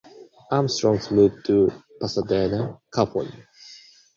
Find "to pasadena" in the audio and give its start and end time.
1.45-2.79